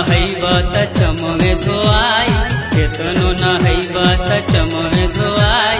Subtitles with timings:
[0.00, 2.28] त चमवे धोआई
[2.74, 3.94] केतनो नहैब
[4.28, 5.75] त चमवे धोआई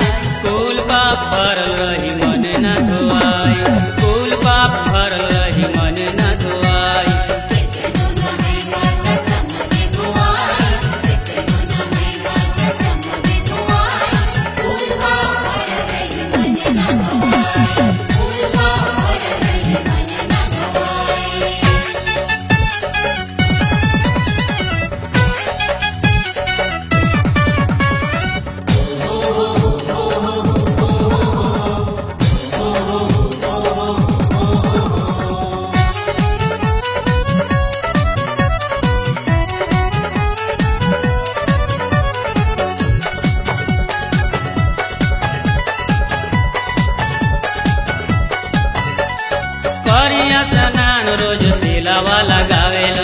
[51.21, 52.99] रोज तेलावा लगावेल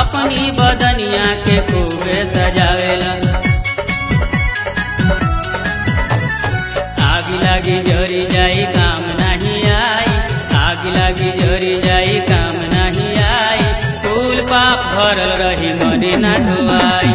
[0.00, 3.04] अपनी बदनिया के खूबे सजावेल
[7.10, 10.14] आग लागी जरी जाई काम नहीं आई
[10.64, 13.72] आग लागी जरी जाई काम नहीं आई
[14.04, 17.14] फूल पाप भरल रही मने ना धोआई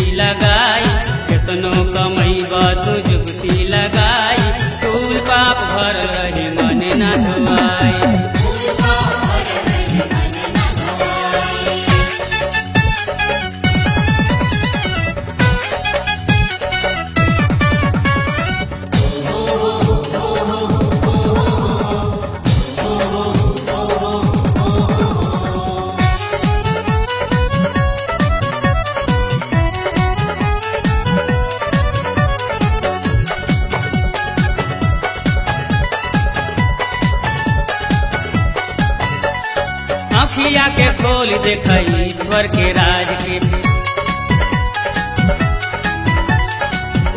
[40.51, 41.67] अखिया के खोल देख
[42.05, 43.37] ईश्वर के राज के।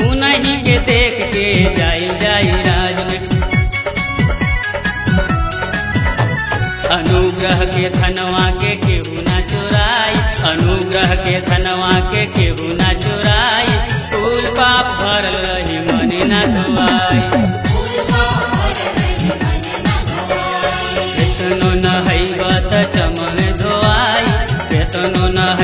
[0.08, 3.20] उन्हीं के देख के जाई जाई राज में।
[6.98, 10.14] अनुग्रह के धनवा के केहू ना चुराई,
[10.52, 13.76] अनुग्रह के धनवा के केहू ना चुराई।
[14.12, 17.33] फूल पाप भरल रही मन ना धोआई।
[24.94, 25.63] तनु न